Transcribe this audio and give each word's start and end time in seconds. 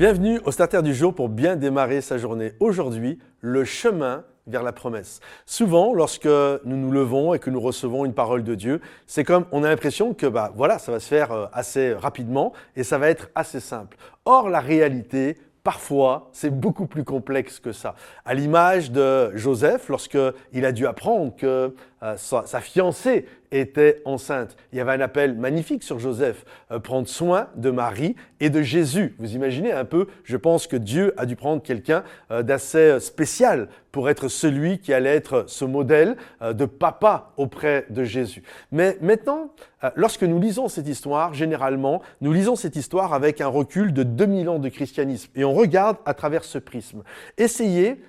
Bienvenue 0.00 0.40
au 0.46 0.50
Starter 0.50 0.80
du 0.80 0.94
jour 0.94 1.14
pour 1.14 1.28
bien 1.28 1.56
démarrer 1.56 2.00
sa 2.00 2.16
journée. 2.16 2.52
Aujourd'hui, 2.58 3.18
le 3.42 3.66
chemin 3.66 4.24
vers 4.46 4.62
la 4.62 4.72
promesse. 4.72 5.20
Souvent, 5.44 5.92
lorsque 5.92 6.24
nous 6.24 6.78
nous 6.78 6.90
levons 6.90 7.34
et 7.34 7.38
que 7.38 7.50
nous 7.50 7.60
recevons 7.60 8.06
une 8.06 8.14
parole 8.14 8.42
de 8.42 8.54
Dieu, 8.54 8.80
c'est 9.06 9.24
comme 9.24 9.44
on 9.52 9.62
a 9.62 9.68
l'impression 9.68 10.14
que 10.14 10.24
bah 10.24 10.52
voilà, 10.56 10.78
ça 10.78 10.90
va 10.90 11.00
se 11.00 11.06
faire 11.06 11.32
euh, 11.32 11.46
assez 11.52 11.92
rapidement 11.92 12.54
et 12.76 12.82
ça 12.82 12.96
va 12.96 13.10
être 13.10 13.28
assez 13.34 13.60
simple. 13.60 13.98
Or, 14.24 14.48
la 14.48 14.60
réalité, 14.60 15.36
Parfois, 15.62 16.30
c'est 16.32 16.48
beaucoup 16.48 16.86
plus 16.86 17.04
complexe 17.04 17.60
que 17.60 17.72
ça. 17.72 17.94
À 18.24 18.32
l'image 18.32 18.90
de 18.92 19.30
Joseph, 19.36 19.90
lorsqu'il 19.90 20.64
a 20.64 20.72
dû 20.72 20.86
apprendre 20.86 21.36
que 21.36 21.74
euh, 22.02 22.16
sa, 22.16 22.60
fiancée 22.60 23.26
était 23.52 24.00
enceinte. 24.06 24.56
Il 24.72 24.78
y 24.78 24.80
avait 24.80 24.92
un 24.92 25.00
appel 25.00 25.34
magnifique 25.34 25.82
sur 25.82 25.98
Joseph, 25.98 26.46
euh, 26.70 26.78
prendre 26.78 27.06
soin 27.06 27.48
de 27.56 27.70
Marie 27.70 28.16
et 28.40 28.48
de 28.48 28.62
Jésus. 28.62 29.14
Vous 29.18 29.34
imaginez 29.34 29.72
un 29.72 29.84
peu, 29.84 30.06
je 30.24 30.38
pense 30.38 30.66
que 30.66 30.76
Dieu 30.76 31.12
a 31.18 31.26
dû 31.26 31.36
prendre 31.36 31.62
quelqu'un 31.62 32.02
euh, 32.30 32.42
d'assez 32.42 33.00
spécial 33.00 33.68
pour 33.92 34.08
être 34.08 34.28
celui 34.28 34.78
qui 34.78 34.94
allait 34.94 35.14
être 35.14 35.44
ce 35.48 35.64
modèle 35.64 36.16
de 36.40 36.64
papa 36.64 37.32
auprès 37.36 37.86
de 37.90 38.04
Jésus. 38.04 38.44
Mais 38.70 38.96
maintenant, 39.00 39.52
lorsque 39.96 40.22
nous 40.22 40.38
lisons 40.38 40.68
cette 40.68 40.86
histoire, 40.86 41.34
généralement, 41.34 42.00
nous 42.20 42.32
lisons 42.32 42.54
cette 42.54 42.76
histoire 42.76 43.12
avec 43.12 43.40
un 43.40 43.48
recul 43.48 43.92
de 43.92 44.04
2000 44.04 44.48
ans 44.48 44.58
de 44.60 44.68
christianisme 44.68 45.32
et 45.34 45.42
on 45.42 45.54
regarde 45.54 45.96
à 46.06 46.14
travers 46.14 46.44
ce 46.44 46.58
prisme. 46.58 47.02
Essayez 47.36 48.00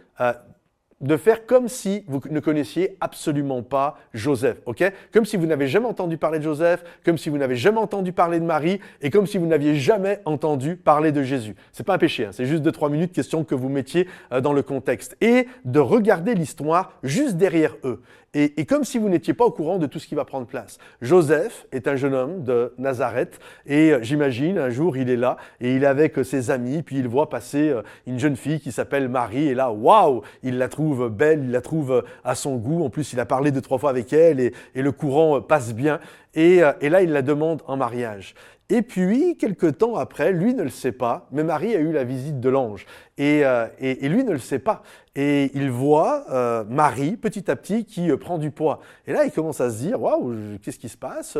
de 1.01 1.17
faire 1.17 1.45
comme 1.45 1.67
si 1.67 2.03
vous 2.07 2.21
ne 2.29 2.39
connaissiez 2.39 2.97
absolument 3.01 3.63
pas 3.63 3.97
Joseph, 4.13 4.61
ok? 4.65 4.83
Comme 5.13 5.25
si 5.25 5.37
vous 5.37 5.45
n'avez 5.45 5.67
jamais 5.67 5.87
entendu 5.87 6.17
parler 6.17 6.39
de 6.39 6.43
Joseph, 6.43 6.83
comme 7.03 7.17
si 7.17 7.29
vous 7.29 7.37
n'avez 7.37 7.55
jamais 7.55 7.79
entendu 7.79 8.13
parler 8.13 8.39
de 8.39 8.45
Marie, 8.45 8.79
et 9.01 9.09
comme 9.09 9.25
si 9.25 9.37
vous 9.37 9.47
n'aviez 9.47 9.75
jamais 9.75 10.19
entendu 10.25 10.75
parler 10.75 11.11
de 11.11 11.23
Jésus. 11.23 11.55
C'est 11.71 11.85
pas 11.85 11.95
un 11.95 11.97
péché, 11.97 12.25
hein, 12.25 12.31
c'est 12.31 12.45
juste 12.45 12.63
deux 12.63 12.71
trois 12.71 12.89
minutes 12.89 13.11
question 13.11 13.43
que 13.43 13.55
vous 13.55 13.69
mettiez 13.69 14.07
euh, 14.31 14.41
dans 14.41 14.53
le 14.53 14.61
contexte 14.61 15.17
et 15.21 15.47
de 15.65 15.79
regarder 15.79 16.35
l'histoire 16.35 16.93
juste 17.03 17.37
derrière 17.37 17.75
eux. 17.83 18.01
Et, 18.33 18.65
comme 18.65 18.85
si 18.85 18.97
vous 18.97 19.09
n'étiez 19.09 19.33
pas 19.33 19.43
au 19.43 19.51
courant 19.51 19.77
de 19.77 19.87
tout 19.87 19.99
ce 19.99 20.07
qui 20.07 20.15
va 20.15 20.23
prendre 20.23 20.47
place. 20.47 20.77
Joseph 21.01 21.67
est 21.73 21.89
un 21.89 21.97
jeune 21.97 22.13
homme 22.13 22.45
de 22.45 22.73
Nazareth 22.77 23.39
et 23.65 23.91
euh, 23.91 23.99
j'imagine 24.03 24.57
un 24.57 24.69
jour 24.69 24.95
il 24.95 25.09
est 25.09 25.17
là 25.17 25.35
et 25.59 25.75
il 25.75 25.83
est 25.83 25.87
avec 25.87 26.17
euh, 26.17 26.23
ses 26.23 26.49
amis 26.49 26.81
puis 26.81 26.97
il 26.97 27.09
voit 27.09 27.29
passer 27.29 27.73
une 28.07 28.19
jeune 28.19 28.37
fille 28.37 28.61
qui 28.61 28.71
s'appelle 28.71 29.09
Marie 29.09 29.49
et 29.49 29.53
là 29.53 29.71
waouh 29.71 30.21
il 30.43 30.57
la 30.57 30.69
trouve 30.69 30.90
belle, 31.09 31.43
il 31.45 31.51
la 31.51 31.61
trouve 31.61 32.03
à 32.23 32.35
son 32.35 32.57
goût. 32.57 32.83
En 32.83 32.89
plus, 32.89 33.13
il 33.13 33.19
a 33.19 33.25
parlé 33.25 33.51
deux, 33.51 33.61
trois 33.61 33.77
fois 33.77 33.89
avec 33.89 34.13
elle 34.13 34.39
et, 34.39 34.53
le 34.75 34.91
courant 34.91 35.41
passe 35.41 35.73
bien. 35.73 35.99
Et, 36.33 36.63
euh, 36.63 36.71
et, 36.81 36.89
là, 36.89 37.01
il 37.01 37.11
la 37.11 37.21
demande 37.21 37.61
en 37.67 37.77
mariage. 37.77 38.35
Et 38.73 38.83
puis, 38.83 39.35
quelque 39.35 39.67
temps 39.67 39.97
après, 39.97 40.31
lui 40.31 40.53
ne 40.53 40.63
le 40.63 40.69
sait 40.69 40.93
pas, 40.93 41.27
mais 41.33 41.43
Marie 41.43 41.75
a 41.75 41.79
eu 41.79 41.91
la 41.91 42.05
visite 42.05 42.39
de 42.39 42.47
l'ange. 42.47 42.85
Et, 43.17 43.41
euh, 43.43 43.67
et, 43.79 44.07
lui 44.07 44.23
ne 44.23 44.31
le 44.31 44.39
sait 44.39 44.59
pas. 44.59 44.81
Et 45.13 45.51
il 45.53 45.69
voit 45.69 46.23
euh, 46.31 46.63
Marie, 46.69 47.17
petit 47.17 47.51
à 47.51 47.57
petit, 47.57 47.83
qui 47.83 48.09
euh, 48.09 48.15
prend 48.15 48.37
du 48.37 48.49
poids. 48.49 48.79
Et 49.05 49.11
là, 49.11 49.25
il 49.25 49.31
commence 49.31 49.59
à 49.59 49.69
se 49.69 49.79
dire, 49.79 50.01
waouh, 50.01 50.33
qu'est-ce 50.63 50.79
qui 50.79 50.87
se 50.87 50.95
passe 50.95 51.37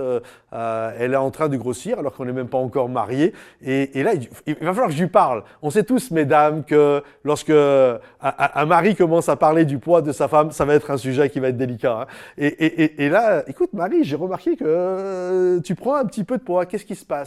Elle 0.52 1.14
est 1.14 1.16
en 1.16 1.32
train 1.32 1.48
de 1.48 1.56
grossir 1.56 1.98
alors 1.98 2.14
qu'on 2.14 2.26
n'est 2.26 2.34
même 2.34 2.50
pas 2.50 2.58
encore 2.58 2.90
mariés. 2.90 3.34
Et, 3.62 3.98
et 3.98 4.04
là, 4.04 4.12
il, 4.14 4.56
va 4.56 4.73
falloir 4.73 4.88
que 4.88 4.94
je 4.94 5.02
lui 5.02 5.10
parle. 5.10 5.44
On 5.62 5.70
sait 5.70 5.84
tous, 5.84 6.12
mesdames, 6.12 6.66
que 6.66 7.02
lorsque 7.23 7.50
un, 7.50 8.66
mari 8.66 8.94
commence 8.98 9.30
à 9.30 9.38
parler 9.38 9.64
du 9.64 9.80
poids 9.80 10.02
de 10.02 10.12
sa 10.12 10.28
femme, 10.28 10.52
ça 10.52 10.66
va 10.66 10.76
être 10.76 10.92
un 10.92 10.98
sujet 10.98 11.30
qui 11.30 11.40
va 11.40 11.48
être 11.48 11.58
délicat. 11.58 12.02
Hein. 12.02 12.06
Et, 12.38 13.06
et 13.06 13.10
là, 13.10 13.44
écoute, 13.48 13.72
Marie, 13.72 14.04
j'ai 14.04 14.18
remarqué 14.18 14.58
que 14.58 15.60
tu 15.64 15.76
prends 15.76 15.95
un 15.95 16.06
petit 16.06 16.26
peu 16.26 16.38
de 16.38 16.44
poids. 16.44 16.66
Qu'est-ce 16.66 16.86
qui 16.86 16.95
se 16.95 17.06
passe? 17.06 17.20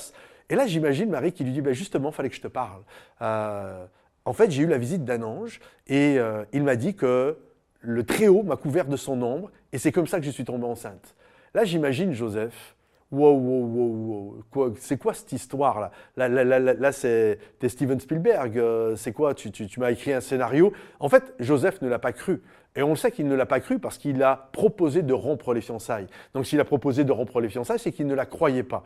Et 0.50 0.56
là, 0.56 0.66
j'imagine 0.66 1.10
Marie 1.10 1.32
qui 1.32 1.44
lui 1.44 1.52
dit, 1.52 1.62
ben 1.62 1.72
justement, 1.72 2.10
fallait 2.10 2.28
que 2.28 2.36
je 2.36 2.40
te 2.40 2.48
parle. 2.48 2.82
Euh, 3.22 3.86
en 4.24 4.32
fait, 4.32 4.50
j'ai 4.50 4.62
eu 4.62 4.66
la 4.66 4.78
visite 4.78 5.04
d'un 5.04 5.22
ange 5.22 5.60
et 5.86 6.18
euh, 6.18 6.44
il 6.52 6.62
m'a 6.62 6.76
dit 6.76 6.94
que 6.94 7.36
le 7.80 8.04
Très-Haut 8.04 8.42
m'a 8.42 8.56
couvert 8.56 8.86
de 8.86 8.96
son 8.96 9.20
ombre 9.22 9.50
et 9.72 9.78
c'est 9.78 9.92
comme 9.92 10.06
ça 10.06 10.18
que 10.18 10.26
je 10.26 10.30
suis 10.30 10.44
tombée 10.44 10.66
enceinte. 10.66 11.14
Là, 11.54 11.64
j'imagine 11.64 12.12
Joseph. 12.12 12.74
Wow, 13.10 13.32
wow, 13.32 13.66
wow, 13.66 14.44
wow. 14.54 14.74
C'est 14.78 14.96
quoi 14.96 15.14
cette 15.14 15.30
histoire-là? 15.30 15.92
Là, 16.16 16.28
là, 16.28 16.42
là, 16.42 16.58
là 16.58 16.92
c'est 16.92 17.38
Steven 17.68 18.00
Spielberg. 18.00 18.58
Euh, 18.58 18.96
c'est 18.96 19.12
quoi? 19.12 19.34
Tu, 19.34 19.50
tu 19.52 19.78
m'as 19.78 19.92
écrit 19.92 20.12
un 20.12 20.20
scénario. 20.20 20.72
En 20.98 21.08
fait, 21.08 21.32
Joseph 21.38 21.80
ne 21.80 21.88
l'a 21.88 21.98
pas 21.98 22.12
cru. 22.12 22.42
Et 22.76 22.82
on 22.82 22.90
le 22.90 22.96
sait 22.96 23.12
qu'il 23.12 23.28
ne 23.28 23.36
l'a 23.36 23.46
pas 23.46 23.60
cru 23.60 23.78
parce 23.78 23.98
qu'il 23.98 24.20
a 24.22 24.48
proposé 24.50 25.02
de 25.02 25.12
rompre 25.12 25.54
les 25.54 25.60
fiançailles. 25.60 26.08
Donc 26.34 26.46
s'il 26.46 26.58
a 26.58 26.64
proposé 26.64 27.04
de 27.04 27.12
rompre 27.12 27.40
les 27.40 27.48
fiançailles, 27.48 27.78
c'est 27.78 27.92
qu'il 27.92 28.08
ne 28.08 28.14
la 28.14 28.26
croyait 28.26 28.64
pas 28.64 28.84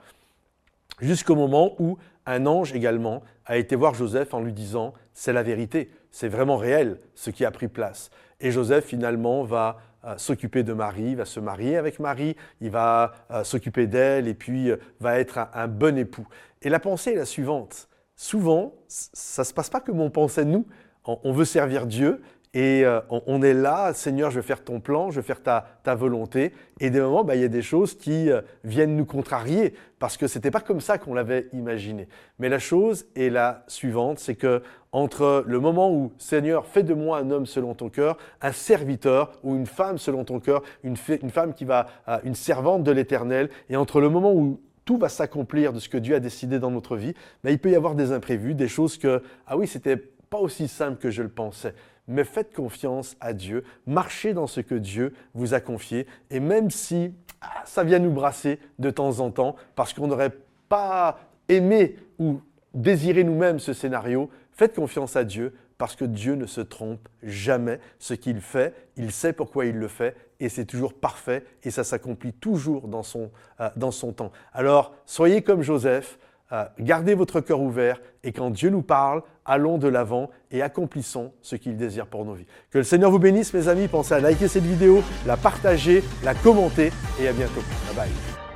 jusqu'au 1.00 1.34
moment 1.34 1.74
où 1.78 1.98
un 2.26 2.46
ange 2.46 2.72
également 2.72 3.22
a 3.46 3.56
été 3.56 3.76
voir 3.76 3.94
Joseph 3.94 4.34
en 4.34 4.40
lui 4.40 4.52
disant 4.52 4.92
c'est 5.14 5.32
la 5.32 5.42
vérité, 5.42 5.90
c'est 6.10 6.28
vraiment 6.28 6.56
réel 6.56 7.00
ce 7.14 7.30
qui 7.30 7.44
a 7.44 7.50
pris 7.50 7.68
place. 7.68 8.10
Et 8.40 8.50
Joseph 8.50 8.84
finalement 8.84 9.42
va 9.44 9.78
euh, 10.04 10.16
s'occuper 10.16 10.62
de 10.62 10.72
Marie, 10.72 11.14
va 11.14 11.24
se 11.24 11.40
marier 11.40 11.76
avec 11.76 11.98
Marie, 11.98 12.36
il 12.60 12.70
va 12.70 13.14
euh, 13.30 13.44
s'occuper 13.44 13.86
d'elle 13.86 14.28
et 14.28 14.34
puis 14.34 14.70
euh, 14.70 14.76
va 15.00 15.18
être 15.18 15.48
un, 15.54 15.66
bon 15.66 15.98
époux. 15.98 16.26
Et 16.62 16.68
la 16.68 16.78
pensée 16.78 17.12
est 17.12 17.16
la 17.16 17.24
suivante. 17.24 17.88
Souvent, 18.14 18.74
ça 18.86 19.42
ne 19.42 19.46
se 19.46 19.52
passe 19.54 19.70
pas 19.70 19.80
comme 19.80 20.00
on 20.00 20.10
pensait 20.10 20.44
nous. 20.44 20.66
on 21.04 21.32
veut 21.32 21.44
servir 21.44 21.86
Dieu, 21.86 22.20
et 22.54 22.84
euh, 22.84 23.00
on, 23.10 23.42
est 23.42 23.52
là, 23.52 23.92
Seigneur, 23.92 24.30
je 24.30 24.40
vais 24.40 24.46
faire 24.46 24.64
ton 24.64 24.80
plan, 24.80 25.10
je 25.10 25.20
vais 25.20 25.26
faire 25.26 25.42
ta, 25.42 25.94
volonté. 25.94 26.52
Et 26.80 26.90
des 26.90 27.00
moments, 27.00 27.24
bah, 27.24 27.34
il 27.34 27.42
y 27.42 27.44
a 27.44 27.48
des 27.48 27.62
choses 27.62 27.94
qui 27.94 28.30
euh, 28.30 28.40
viennent 28.64 28.96
nous 28.96 29.04
contrarier 29.04 29.74
parce 29.98 30.16
que 30.16 30.26
ce 30.26 30.38
n'était 30.38 30.50
pas 30.50 30.60
comme 30.60 30.80
ça 30.80 30.98
qu'on 30.98 31.14
l'avait 31.14 31.48
imaginé. 31.52 32.08
Mais 32.38 32.48
la 32.48 32.58
chose 32.58 33.06
est 33.16 33.30
la 33.30 33.64
suivante, 33.68 34.18
c'est 34.18 34.34
que 34.34 34.62
entre 34.92 35.44
le 35.46 35.60
moment 35.60 35.92
où 35.92 36.12
Seigneur, 36.18 36.66
fais 36.66 36.82
de 36.82 36.94
moi 36.94 37.18
un 37.18 37.30
homme 37.30 37.46
selon 37.46 37.74
ton 37.74 37.90
cœur, 37.90 38.16
un 38.40 38.52
serviteur 38.52 39.32
ou 39.42 39.54
une 39.54 39.66
femme 39.66 39.98
selon 39.98 40.24
ton 40.24 40.40
cœur, 40.40 40.62
une, 40.82 40.96
femme 40.96 41.52
qui 41.52 41.64
va, 41.64 41.86
euh, 42.08 42.18
une 42.24 42.34
servante 42.34 42.82
de 42.82 42.92
l'Éternel, 42.92 43.50
et 43.68 43.76
entre 43.76 44.00
le 44.00 44.08
moment 44.08 44.32
où 44.32 44.60
tout 44.86 44.96
va 44.96 45.10
s'accomplir 45.10 45.74
de 45.74 45.80
ce 45.80 45.90
que 45.90 45.98
Dieu 45.98 46.14
a 46.14 46.20
décidé 46.20 46.58
dans 46.58 46.70
notre 46.70 46.96
vie, 46.96 47.12
bah, 47.44 47.50
il 47.50 47.58
peut 47.58 47.70
y 47.70 47.76
avoir 47.76 47.94
des 47.94 48.12
imprévus, 48.12 48.54
des 48.54 48.68
choses 48.68 48.96
que, 48.96 49.22
ah 49.46 49.58
oui, 49.58 49.66
c'était 49.66 50.02
pas 50.30 50.38
aussi 50.38 50.68
simple 50.68 50.98
que 50.98 51.10
je 51.10 51.22
le 51.22 51.28
pensais 51.28 51.74
mais 52.08 52.24
faites 52.24 52.54
confiance 52.54 53.16
à 53.20 53.34
Dieu, 53.34 53.62
marchez 53.86 54.32
dans 54.32 54.46
ce 54.46 54.60
que 54.60 54.74
Dieu 54.74 55.14
vous 55.34 55.54
a 55.54 55.60
confié, 55.60 56.06
et 56.30 56.40
même 56.40 56.70
si 56.70 57.12
ah, 57.40 57.62
ça 57.64 57.84
vient 57.84 57.98
nous 57.98 58.10
brasser 58.10 58.58
de 58.78 58.90
temps 58.90 59.20
en 59.20 59.30
temps, 59.30 59.54
parce 59.76 59.92
qu'on 59.92 60.08
n'aurait 60.08 60.32
pas 60.68 61.20
aimé 61.48 61.96
ou 62.18 62.40
désiré 62.74 63.24
nous-mêmes 63.24 63.60
ce 63.60 63.74
scénario, 63.74 64.30
faites 64.52 64.74
confiance 64.74 65.14
à 65.16 65.24
Dieu, 65.24 65.54
parce 65.76 65.94
que 65.94 66.04
Dieu 66.04 66.34
ne 66.34 66.46
se 66.46 66.60
trompe 66.60 67.08
jamais. 67.22 67.78
Ce 68.00 68.12
qu'il 68.12 68.40
fait, 68.40 68.74
il 68.96 69.12
sait 69.12 69.32
pourquoi 69.32 69.66
il 69.66 69.76
le 69.76 69.86
fait, 69.86 70.16
et 70.40 70.48
c'est 70.48 70.64
toujours 70.64 70.94
parfait, 70.94 71.44
et 71.62 71.70
ça 71.70 71.84
s'accomplit 71.84 72.32
toujours 72.32 72.88
dans 72.88 73.04
son, 73.04 73.30
euh, 73.60 73.68
dans 73.76 73.92
son 73.92 74.12
temps. 74.12 74.32
Alors, 74.52 74.94
soyez 75.04 75.42
comme 75.42 75.62
Joseph, 75.62 76.18
euh, 76.52 76.64
gardez 76.78 77.14
votre 77.14 77.40
cœur 77.40 77.60
ouvert 77.60 78.00
et 78.22 78.32
quand 78.32 78.50
Dieu 78.50 78.70
nous 78.70 78.82
parle, 78.82 79.22
allons 79.44 79.78
de 79.78 79.88
l'avant 79.88 80.30
et 80.50 80.62
accomplissons 80.62 81.32
ce 81.42 81.56
qu'il 81.56 81.76
désire 81.76 82.06
pour 82.06 82.24
nos 82.24 82.34
vies. 82.34 82.46
Que 82.70 82.78
le 82.78 82.84
Seigneur 82.84 83.10
vous 83.10 83.18
bénisse 83.18 83.52
mes 83.52 83.68
amis, 83.68 83.88
pensez 83.88 84.14
à 84.14 84.20
liker 84.20 84.48
cette 84.48 84.64
vidéo, 84.64 85.02
la 85.26 85.36
partager, 85.36 86.02
la 86.24 86.34
commenter 86.34 86.90
et 87.20 87.28
à 87.28 87.32
bientôt. 87.32 87.62
Bye 87.86 87.96
bye. 87.96 88.47